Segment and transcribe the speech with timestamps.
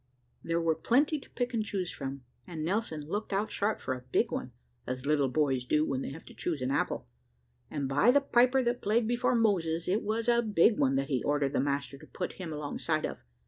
[0.43, 4.03] There were plenty to pick and choose from; and Nelson looked out sharp for a
[4.11, 4.51] big one,
[4.87, 7.07] as little boys do when they have to choose an apple:
[7.69, 9.87] and, by the piper that played before Moses!
[9.87, 13.19] it was a big one that he ordered the master to put him alongside of.